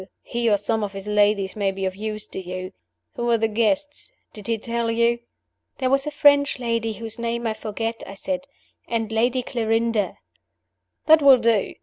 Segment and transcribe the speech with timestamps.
[0.23, 2.73] He or some of his ladies may be of use to you.
[3.15, 4.11] Who are the guests?
[4.33, 5.19] Did he tell you?"
[5.77, 8.47] "There was a French lady whose name I forget," I said,
[8.87, 10.17] "and Lady Clarinda"
[11.05, 11.75] "That will do!